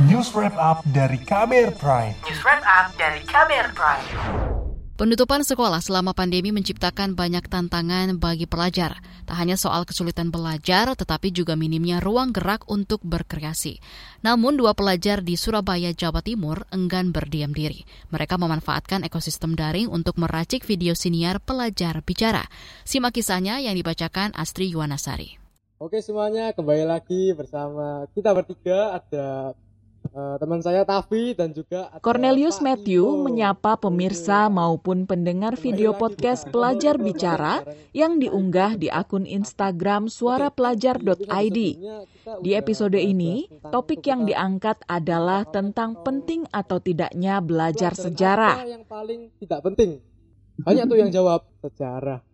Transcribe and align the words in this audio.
News 0.00 0.32
Wrap 0.32 0.56
Up 0.56 0.80
dari 0.88 1.20
KBR 1.20 1.76
Prime. 1.76 2.16
News 2.24 2.40
Wrap 2.40 2.64
Up 2.64 2.96
dari 2.96 3.20
KBR 3.28 3.76
Prime. 3.76 4.08
Penutupan 4.96 5.44
sekolah 5.44 5.84
selama 5.84 6.16
pandemi 6.16 6.48
menciptakan 6.48 7.12
banyak 7.12 7.44
tantangan 7.44 8.16
bagi 8.16 8.48
pelajar. 8.48 9.04
Tak 9.28 9.36
hanya 9.36 9.60
soal 9.60 9.84
kesulitan 9.84 10.32
belajar, 10.32 10.96
tetapi 10.96 11.28
juga 11.36 11.60
minimnya 11.60 12.00
ruang 12.00 12.32
gerak 12.32 12.64
untuk 12.72 13.04
berkreasi. 13.04 13.84
Namun 14.24 14.56
dua 14.56 14.72
pelajar 14.72 15.20
di 15.20 15.36
Surabaya, 15.36 15.92
Jawa 15.92 16.24
Timur 16.24 16.64
enggan 16.72 17.12
berdiam 17.12 17.52
diri. 17.52 17.84
Mereka 18.08 18.40
memanfaatkan 18.40 19.04
ekosistem 19.04 19.52
daring 19.52 19.92
untuk 19.92 20.16
meracik 20.16 20.64
video 20.64 20.96
siniar 20.96 21.36
pelajar 21.36 22.00
bicara. 22.00 22.48
Simak 22.88 23.20
kisahnya 23.20 23.60
yang 23.60 23.76
dibacakan 23.76 24.32
Astri 24.40 24.72
Yuwanasari. 24.72 25.36
Oke 25.76 26.00
semuanya, 26.00 26.56
kembali 26.56 26.88
lagi 26.88 27.36
bersama 27.36 28.08
kita 28.16 28.32
bertiga 28.32 28.96
ada 28.96 29.52
uh, 30.10 30.36
teman 30.42 30.58
saya 30.58 30.82
Tavi 30.82 31.38
dan 31.38 31.54
juga 31.54 31.88
Cornelius 32.02 32.58
Pak 32.58 32.64
Matthew 32.66 33.04
Ito. 33.06 33.22
menyapa 33.22 33.78
pemirsa 33.78 34.50
maupun 34.50 35.06
pendengar 35.06 35.54
video 35.54 35.94
podcast 35.94 36.50
Pelajar 36.50 36.98
Bicara 36.98 37.62
yang 37.94 38.18
diunggah 38.18 38.74
di 38.74 38.90
akun 38.90 39.24
Instagram 39.24 40.10
suarapelajar.id. 40.10 41.58
Di 42.42 42.50
episode 42.54 42.98
ini, 42.98 43.46
topik 43.70 44.02
yang 44.06 44.26
diangkat 44.26 44.82
adalah 44.90 45.46
tentang 45.46 46.02
penting 46.02 46.46
atau 46.50 46.82
tidaknya 46.82 47.38
belajar 47.38 47.94
sejarah. 47.94 48.66
Yang 48.66 48.84
paling 48.90 49.20
tidak 49.38 49.60
penting? 49.62 49.90
Banyak 50.58 50.84
tuh 50.86 50.98
yang 50.98 51.10
jawab 51.10 51.46
sejarah. 51.62 52.31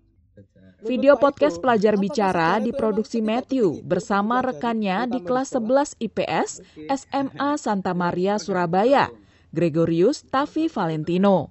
Video 0.79 1.19
podcast 1.19 1.59
Pelajar 1.59 1.99
Bicara 1.99 2.63
diproduksi 2.63 3.19
Matthew 3.19 3.83
bersama 3.83 4.39
rekannya 4.39 5.11
di 5.11 5.19
kelas 5.27 5.51
11 5.51 5.99
IPS 5.99 6.63
SMA 6.87 7.59
Santa 7.59 7.91
Maria, 7.99 8.39
Surabaya, 8.39 9.11
Gregorius 9.51 10.23
Tavi 10.23 10.71
Valentino. 10.71 11.51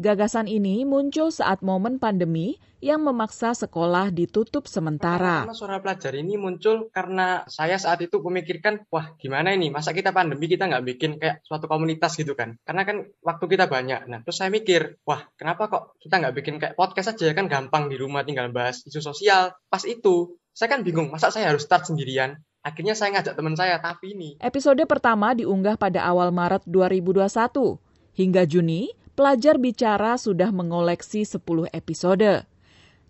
Gagasan 0.00 0.48
ini 0.48 0.88
muncul 0.88 1.28
saat 1.28 1.60
momen 1.60 2.00
pandemi 2.00 2.56
yang 2.78 3.02
memaksa 3.02 3.58
sekolah 3.58 4.14
ditutup 4.14 4.70
sementara. 4.70 5.42
Pertama 5.42 5.58
suara 5.58 5.78
pelajar 5.82 6.14
ini 6.14 6.38
muncul 6.38 6.86
karena 6.94 7.42
saya 7.50 7.74
saat 7.74 7.98
itu 8.06 8.22
memikirkan, 8.22 8.86
wah 8.86 9.18
gimana 9.18 9.50
ini, 9.50 9.70
masa 9.74 9.90
kita 9.90 10.14
pandemi 10.14 10.46
kita 10.46 10.70
nggak 10.70 10.84
bikin 10.94 11.10
kayak 11.18 11.42
suatu 11.42 11.66
komunitas 11.66 12.14
gitu 12.14 12.38
kan. 12.38 12.54
Karena 12.62 12.86
kan 12.86 13.10
waktu 13.22 13.44
kita 13.50 13.66
banyak. 13.66 14.06
Nah 14.06 14.22
terus 14.22 14.38
saya 14.38 14.50
mikir, 14.54 15.02
wah 15.02 15.26
kenapa 15.34 15.66
kok 15.66 15.82
kita 15.98 16.22
nggak 16.22 16.34
bikin 16.38 16.54
kayak 16.62 16.74
podcast 16.78 17.18
aja 17.18 17.34
kan 17.34 17.50
gampang 17.50 17.90
di 17.90 17.98
rumah 17.98 18.22
tinggal 18.22 18.46
bahas 18.54 18.86
isu 18.86 19.02
sosial. 19.02 19.50
Pas 19.66 19.82
itu, 19.82 20.38
saya 20.54 20.70
kan 20.70 20.86
bingung, 20.86 21.10
masa 21.10 21.34
saya 21.34 21.50
harus 21.50 21.66
start 21.66 21.90
sendirian? 21.90 22.38
Akhirnya 22.62 22.94
saya 22.98 23.14
ngajak 23.18 23.34
teman 23.38 23.54
saya, 23.54 23.78
tapi 23.78 24.14
ini. 24.14 24.30
Episode 24.42 24.82
pertama 24.86 25.34
diunggah 25.34 25.78
pada 25.78 26.02
awal 26.02 26.34
Maret 26.34 26.66
2021. 26.66 27.78
Hingga 28.18 28.42
Juni, 28.50 28.90
pelajar 29.14 29.62
bicara 29.62 30.18
sudah 30.18 30.50
mengoleksi 30.50 31.22
10 31.22 31.70
episode. 31.70 32.57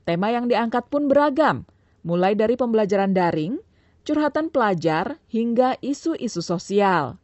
Tema 0.08 0.32
yang 0.32 0.48
diangkat 0.48 0.88
pun 0.88 1.04
beragam, 1.04 1.68
mulai 2.00 2.32
dari 2.32 2.56
pembelajaran 2.56 3.12
daring, 3.12 3.60
curhatan 4.08 4.48
pelajar, 4.48 5.20
hingga 5.28 5.76
isu-isu 5.84 6.40
sosial. 6.40 7.20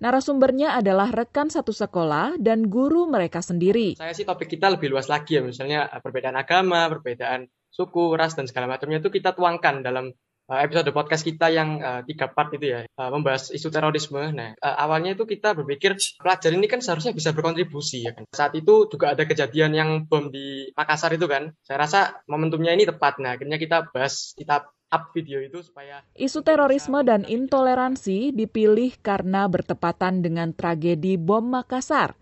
Narasumbernya 0.00 0.72
adalah 0.72 1.12
rekan 1.12 1.52
satu 1.52 1.76
sekolah 1.76 2.40
dan 2.40 2.72
guru 2.72 3.04
mereka 3.04 3.44
sendiri. 3.44 4.00
Saya 4.00 4.16
sih 4.16 4.24
topik 4.24 4.56
kita 4.56 4.72
lebih 4.72 4.88
luas 4.88 5.12
lagi 5.12 5.36
ya, 5.36 5.44
misalnya 5.44 5.84
perbedaan 6.00 6.40
agama, 6.40 6.88
perbedaan 6.88 7.44
suku, 7.68 8.16
ras, 8.16 8.32
dan 8.32 8.48
segala 8.48 8.72
macamnya 8.72 9.04
itu 9.04 9.12
kita 9.12 9.36
tuangkan 9.36 9.84
dalam 9.84 10.16
episode 10.48 10.92
podcast 10.92 11.24
kita 11.24 11.48
yang 11.48 11.80
uh, 11.80 12.00
tiga 12.04 12.28
part 12.28 12.52
itu 12.52 12.68
ya, 12.68 12.80
uh, 12.84 13.10
membahas 13.10 13.48
isu 13.48 13.72
terorisme. 13.72 14.20
Nah, 14.36 14.52
uh, 14.60 14.76
awalnya 14.76 15.16
itu 15.16 15.24
kita 15.24 15.56
berpikir 15.56 15.96
pelajar 16.20 16.52
ini 16.52 16.68
kan 16.68 16.84
seharusnya 16.84 17.16
bisa 17.16 17.32
berkontribusi 17.32 18.04
ya 18.04 18.12
kan. 18.12 18.28
Saat 18.28 18.52
itu 18.52 18.84
juga 18.92 19.16
ada 19.16 19.24
kejadian 19.24 19.72
yang 19.72 19.90
bom 20.04 20.28
di 20.28 20.68
Makassar 20.76 21.16
itu 21.16 21.24
kan. 21.24 21.48
Saya 21.64 21.88
rasa 21.88 22.00
momentumnya 22.28 22.76
ini 22.76 22.84
tepat. 22.84 23.16
Nah, 23.24 23.40
akhirnya 23.40 23.56
kita 23.56 23.88
bahas, 23.88 24.36
kita 24.36 24.68
up 24.94 25.10
video 25.10 25.42
itu 25.42 25.58
supaya 25.64 26.04
Isu 26.14 26.46
terorisme 26.46 27.00
dan 27.02 27.26
intoleransi 27.26 28.30
dipilih 28.30 28.94
karena 29.02 29.50
bertepatan 29.50 30.22
dengan 30.22 30.52
tragedi 30.52 31.16
bom 31.16 31.42
Makassar. 31.42 32.14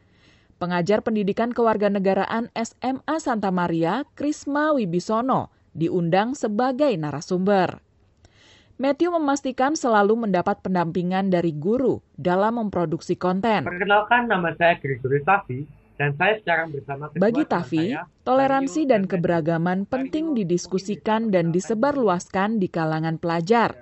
Pengajar 0.63 1.03
pendidikan 1.03 1.51
kewarganegaraan 1.51 2.55
SMA 2.55 3.17
Santa 3.19 3.51
Maria, 3.51 4.07
Krisma 4.15 4.71
Wibisono, 4.71 5.51
diundang 5.75 6.39
sebagai 6.39 6.95
narasumber. 6.95 7.92
Matthew 8.83 9.15
memastikan 9.15 9.79
selalu 9.79 10.27
mendapat 10.27 10.59
pendampingan 10.59 11.31
dari 11.31 11.55
guru 11.55 12.03
dalam 12.19 12.59
memproduksi 12.59 13.15
konten. 13.15 13.63
Perkenalkan 13.63 14.27
nama 14.27 14.51
saya 14.59 14.75
Gregory 14.75 15.23
Tavi 15.23 15.71
dan 15.95 16.19
saya 16.19 16.43
sekarang 16.43 16.75
bersama 16.75 17.07
Bagi 17.15 17.47
Tavi, 17.47 17.95
saya, 17.95 18.11
toleransi 18.27 18.83
Mario 18.83 18.91
dan 18.91 19.03
keberagaman 19.07 19.79
penting 19.87 20.35
didiskusikan 20.35 21.31
dan 21.31 21.55
disebarluaskan 21.55 22.59
di 22.59 22.67
kalangan 22.67 23.23
pelajar. 23.23 23.79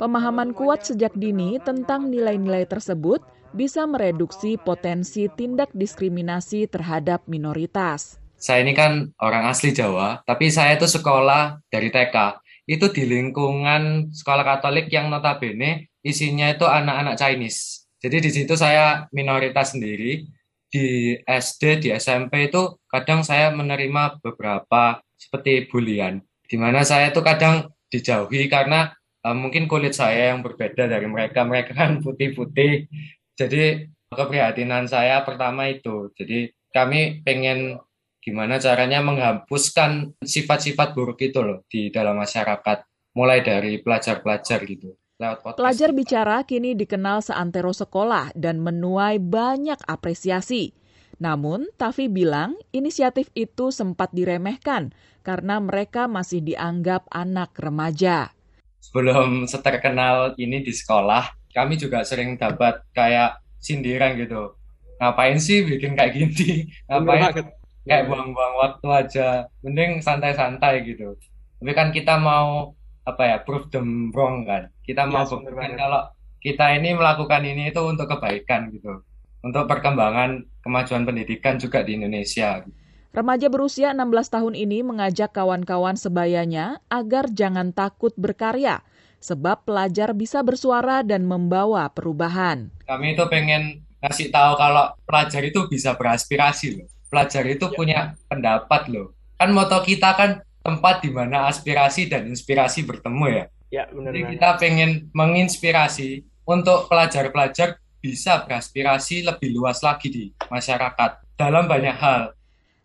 Pemahaman 0.00 0.56
kuat 0.56 0.80
sejak 0.80 1.12
dini 1.12 1.60
tentang 1.60 2.08
nilai-nilai 2.08 2.64
tersebut 2.64 3.20
bisa 3.52 3.84
mereduksi 3.84 4.56
potensi 4.56 5.28
tindak 5.28 5.68
diskriminasi 5.76 6.72
terhadap 6.72 7.20
minoritas. 7.28 8.16
saya 8.40 8.64
ini 8.64 8.72
kan 8.72 9.12
orang 9.20 9.50
asli 9.50 9.76
Jawa, 9.76 10.24
tapi 10.24 10.48
saya 10.48 10.80
itu 10.80 10.88
sekolah 10.88 11.60
dari 11.68 11.92
TK. 11.92 12.47
Itu 12.68 12.92
di 12.92 13.08
lingkungan 13.08 14.12
sekolah 14.12 14.44
Katolik 14.44 14.92
yang 14.92 15.08
notabene 15.08 15.88
isinya 16.04 16.52
itu 16.52 16.68
anak-anak 16.68 17.16
Chinese. 17.16 17.88
Jadi 17.96 18.28
di 18.28 18.30
situ 18.30 18.54
saya 18.54 19.08
minoritas 19.10 19.72
sendiri. 19.72 20.28
Di 20.68 21.16
SD, 21.24 21.80
di 21.80 21.88
SMP 21.96 22.52
itu 22.52 22.76
kadang 22.92 23.24
saya 23.24 23.48
menerima 23.56 24.20
beberapa 24.20 25.00
seperti 25.16 25.64
bulian. 25.64 26.20
Di 26.44 26.60
mana 26.60 26.84
saya 26.84 27.08
itu 27.08 27.24
kadang 27.24 27.72
dijauhi 27.88 28.52
karena 28.52 28.92
eh, 29.24 29.32
mungkin 29.32 29.64
kulit 29.64 29.96
saya 29.96 30.36
yang 30.36 30.44
berbeda 30.44 30.84
dari 30.84 31.08
mereka. 31.08 31.48
Mereka 31.48 31.72
kan 31.72 32.04
putih-putih. 32.04 32.84
Jadi 33.32 33.88
keprihatinan 34.12 34.84
saya 34.84 35.24
pertama 35.24 35.72
itu. 35.72 36.12
Jadi 36.12 36.52
kami 36.68 37.24
pengen 37.24 37.80
gimana 38.28 38.60
caranya 38.60 39.00
menghapuskan 39.00 40.20
sifat-sifat 40.20 40.92
buruk 40.92 41.24
itu 41.24 41.40
loh 41.40 41.64
di 41.64 41.88
dalam 41.88 42.20
masyarakat 42.20 42.84
mulai 43.16 43.40
dari 43.40 43.80
pelajar-pelajar 43.80 44.60
gitu 44.68 44.92
lewat 45.16 45.40
podcast. 45.40 45.58
Pelajar 45.64 45.90
bicara 45.96 46.36
kini 46.44 46.76
dikenal 46.76 47.24
seantero 47.24 47.72
sekolah 47.72 48.36
dan 48.36 48.60
menuai 48.60 49.16
banyak 49.16 49.80
apresiasi. 49.88 50.76
Namun, 51.18 51.66
Tavi 51.74 52.06
bilang 52.06 52.54
inisiatif 52.70 53.26
itu 53.34 53.74
sempat 53.74 54.14
diremehkan 54.14 54.94
karena 55.26 55.58
mereka 55.58 56.06
masih 56.06 56.44
dianggap 56.44 57.08
anak 57.10 57.56
remaja. 57.58 58.30
sebelum 58.78 59.44
seterkenal 59.44 60.32
ini 60.38 60.64
di 60.64 60.72
sekolah 60.72 61.52
kami 61.52 61.76
juga 61.76 62.06
sering 62.06 62.38
dapat 62.38 62.80
kayak 62.94 63.42
sindiran 63.58 64.14
gitu 64.16 64.54
ngapain 64.98 65.36
sih 65.38 65.66
bikin 65.66 65.98
kayak 65.98 66.14
gini 66.14 66.70
ngapain 66.86 67.52
kayak 67.88 68.06
buang-buang 68.06 68.54
waktu 68.60 68.88
aja. 68.92 69.28
Mending 69.64 70.04
santai-santai 70.04 70.84
gitu. 70.84 71.16
Tapi 71.58 71.72
kan 71.72 71.88
kita 71.90 72.20
mau 72.20 72.76
apa 73.08 73.22
ya 73.24 73.36
prove 73.40 73.72
them 73.72 74.12
wrong 74.12 74.44
kan. 74.44 74.68
Kita 74.84 75.08
mau 75.08 75.24
Yes, 75.24 75.32
bener 75.32 75.56
buktikan 75.56 75.74
kalau 75.80 76.02
kita 76.38 76.66
ini 76.76 76.94
melakukan 76.94 77.42
ini 77.42 77.72
itu 77.72 77.80
untuk 77.80 78.06
kebaikan 78.06 78.70
gitu. 78.70 79.02
Untuk 79.40 79.64
perkembangan 79.64 80.44
kemajuan 80.60 81.08
pendidikan 81.08 81.56
juga 81.56 81.80
di 81.86 81.96
Indonesia 81.96 82.60
Remaja 83.08 83.48
berusia 83.48 83.96
16 83.96 84.28
tahun 84.28 84.54
ini 84.54 84.84
mengajak 84.84 85.32
kawan-kawan 85.32 85.96
sebayanya 85.96 86.84
agar 86.92 87.32
jangan 87.32 87.72
takut 87.72 88.12
berkarya, 88.20 88.84
sebab 89.18 89.64
pelajar 89.64 90.12
bisa 90.12 90.44
bersuara 90.44 91.00
dan 91.00 91.24
membawa 91.24 91.88
perubahan. 91.88 92.68
kami 92.84 93.16
itu 93.16 93.24
pengen 93.32 93.80
ngasih 94.04 94.28
tahu 94.28 94.60
kalau 94.60 94.92
pelajar 95.08 95.40
itu 95.40 95.66
bisa 95.66 95.96
beraspirasi 95.96 96.78
loh. 96.78 96.88
Pelajar 97.08 97.44
itu 97.48 97.66
punya 97.72 98.14
pendapat 98.28 98.92
loh. 98.92 99.16
Kan 99.40 99.56
moto 99.56 99.80
kita 99.80 100.12
kan 100.14 100.30
tempat 100.60 101.00
di 101.00 101.08
mana 101.08 101.48
aspirasi 101.48 102.12
dan 102.12 102.28
inspirasi 102.28 102.84
bertemu 102.84 103.24
ya. 103.32 103.44
ya 103.72 103.82
benar 103.88 104.12
Jadi 104.12 104.20
kita 104.36 104.48
pengen 104.60 104.90
menginspirasi 105.16 106.24
untuk 106.44 106.88
pelajar-pelajar 106.92 107.80
bisa 107.98 108.44
beraspirasi 108.46 109.26
lebih 109.26 109.52
luas 109.56 109.82
lagi 109.82 110.08
di 110.08 110.24
masyarakat 110.52 111.36
dalam 111.36 111.64
banyak 111.66 111.96
hal. 111.96 112.22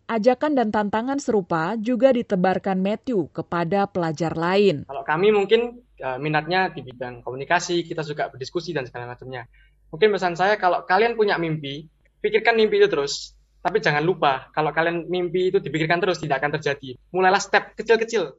Ajakan 0.04 0.60
dan 0.60 0.68
tantangan 0.68 1.16
serupa 1.18 1.80
juga 1.80 2.12
ditebarkan 2.12 2.84
Matthew 2.84 3.31
kepada 3.31 3.88
pelajar 3.88 4.36
lain. 4.36 4.84
Kalau 4.84 5.04
kami 5.08 5.31
mungkin 5.31 5.80
uh, 6.04 6.19
minatnya 6.19 6.68
di 6.76 6.84
bidang 6.84 7.24
komunikasi, 7.24 7.88
kita 7.88 8.04
suka 8.04 8.28
berdiskusi 8.28 8.76
dan 8.76 8.84
segala 8.84 9.16
macamnya. 9.16 9.48
Mungkin 9.96 10.12
pesan 10.12 10.36
saya 10.36 10.60
kalau 10.60 10.84
kalian 10.84 11.16
punya 11.16 11.40
mimpi, 11.40 11.88
pikirkan 12.19 12.60
mimpi 12.60 12.84
itu 12.84 12.92
terus. 12.92 13.31
Tapi 13.63 13.80
jangan 13.80 14.04
lupa, 14.04 14.51
kalau 14.51 14.75
kalian 14.75 15.07
mimpi 15.07 15.48
itu 15.48 15.63
dipikirkan 15.63 16.04
terus 16.04 16.19
tidak 16.19 16.44
akan 16.44 16.60
terjadi. 16.60 17.00
Mulailah 17.15 17.39
step 17.39 17.80
kecil-kecil. 17.80 18.36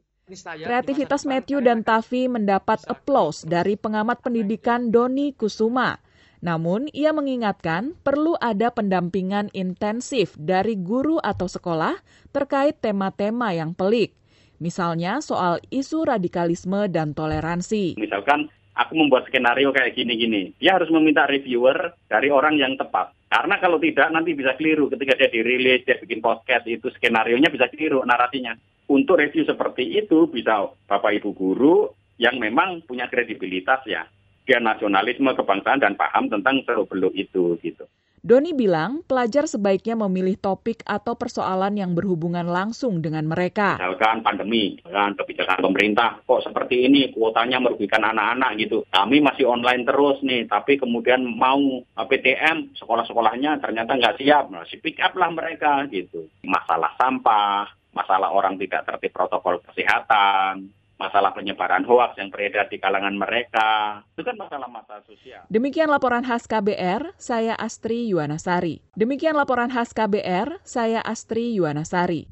Kreativitas 0.61 1.25
Matthew 1.25 1.65
dan 1.65 1.81
Tavi 1.81 2.29
mendapat 2.29 2.85
applause 2.85 3.41
dari 3.41 3.73
pengamat 3.73 4.21
pendidikan 4.21 4.93
Doni 4.93 5.33
Kusuma. 5.33 5.97
Namun, 6.45 6.93
ia 6.93 7.09
mengingatkan 7.09 7.97
perlu 8.05 8.37
ada 8.37 8.69
pendampingan 8.69 9.49
intensif 9.57 10.37
dari 10.37 10.77
guru 10.77 11.17
atau 11.17 11.49
sekolah 11.49 11.97
terkait 12.29 12.77
tema-tema 12.77 13.49
yang 13.57 13.73
pelik. 13.73 14.13
Misalnya 14.61 15.25
soal 15.25 15.57
isu 15.73 16.05
radikalisme 16.05 16.85
dan 16.93 17.17
toleransi. 17.17 17.97
Misalkan 17.97 18.45
aku 18.77 18.93
membuat 18.93 19.25
skenario 19.25 19.73
kayak 19.73 19.97
gini-gini. 19.97 20.53
Dia 20.61 20.77
harus 20.77 20.91
meminta 20.93 21.25
reviewer 21.25 21.97
dari 22.05 22.29
orang 22.29 22.61
yang 22.61 22.77
tepat. 22.77 23.14
Karena 23.25 23.57
kalau 23.57 23.81
tidak 23.81 24.13
nanti 24.13 24.37
bisa 24.37 24.53
keliru 24.53 24.87
ketika 24.93 25.17
dia 25.17 25.29
dirilis, 25.33 25.83
dia 25.83 25.97
bikin 25.97 26.21
podcast 26.21 26.69
itu 26.69 26.87
skenario-nya 26.93 27.49
bisa 27.49 27.67
keliru 27.73 28.05
narasinya. 28.05 28.53
Untuk 28.85 29.17
review 29.17 29.49
seperti 29.49 29.97
itu 29.97 30.29
bisa 30.29 30.69
Bapak 30.85 31.17
Ibu 31.17 31.33
guru 31.33 31.89
yang 32.21 32.37
memang 32.37 32.85
punya 32.85 33.09
kredibilitas 33.09 33.81
ya 33.89 34.05
dia 34.45 34.61
nasionalisme, 34.61 35.33
kebangsaan, 35.33 35.81
dan 35.81 35.97
paham 35.97 36.29
tentang 36.29 36.61
seluk-beluk 36.63 37.17
itu. 37.17 37.57
gitu. 37.65 37.89
Doni 38.25 38.57
bilang 38.57 39.05
pelajar 39.05 39.45
sebaiknya 39.45 39.93
memilih 39.93 40.33
topik 40.41 40.81
atau 40.81 41.13
persoalan 41.13 41.77
yang 41.77 41.93
berhubungan 41.93 42.49
langsung 42.49 42.97
dengan 42.97 43.21
mereka. 43.29 43.77
Misalkan 43.77 44.25
pandemi, 44.25 44.81
kan 44.81 45.13
kebijakan 45.13 45.61
pemerintah, 45.61 46.17
kok 46.25 46.41
seperti 46.41 46.89
ini 46.89 47.13
kuotanya 47.13 47.61
merugikan 47.61 48.01
anak-anak 48.01 48.57
gitu. 48.57 48.81
Kami 48.89 49.21
masih 49.21 49.45
online 49.45 49.85
terus 49.85 50.17
nih, 50.25 50.49
tapi 50.49 50.81
kemudian 50.81 51.21
mau 51.21 51.85
PTM, 51.93 52.73
sekolah-sekolahnya 52.73 53.61
ternyata 53.61 53.93
nggak 53.93 54.17
siap, 54.17 54.49
masih 54.49 54.81
pick 54.81 54.97
up 55.05 55.13
lah 55.13 55.29
mereka 55.29 55.85
gitu. 55.93 56.25
Masalah 56.49 56.97
sampah, 56.97 57.69
masalah 57.93 58.33
orang 58.33 58.57
tidak 58.57 58.89
tertib 58.89 59.13
protokol 59.13 59.61
kesehatan, 59.69 60.73
masalah 60.95 61.35
penyebaran 61.35 61.83
hoaks 61.83 62.15
yang 62.19 62.31
beredar 62.31 62.67
di 62.71 62.79
kalangan 62.79 63.15
mereka. 63.15 64.01
Itu 64.15 64.23
kan 64.23 64.35
masalah-masalah 64.39 65.03
sosial. 65.03 65.43
Demikian 65.51 65.91
laporan 65.91 66.23
khas 66.23 66.47
KBR, 66.47 67.15
saya 67.19 67.53
Astri 67.59 68.07
Yuwanasari. 68.11 68.81
Demikian 68.95 69.35
laporan 69.35 69.71
khas 69.71 69.91
KBR, 69.91 70.63
saya 70.63 71.03
Astri 71.03 71.55
Yuwanasari. 71.55 72.27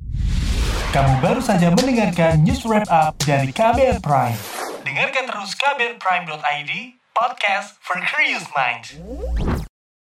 Kamu 0.93 1.25
baru 1.25 1.41
saja 1.41 1.73
mendengarkan 1.73 2.45
news 2.45 2.61
wrap 2.69 2.85
up 2.87 3.17
dari 3.25 3.49
KBR 3.49 3.97
Prime. 3.99 4.37
Dengarkan 4.85 5.25
terus 5.25 5.57
kbrprime.id, 5.57 6.71
podcast 7.17 7.81
for 7.81 7.97
curious 8.05 8.45
minds. 8.53 8.93